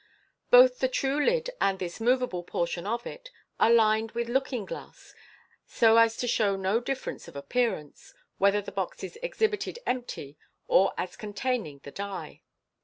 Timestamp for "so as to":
5.67-6.27